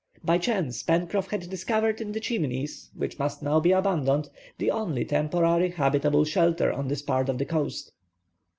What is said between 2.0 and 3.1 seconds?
in the Chimneys,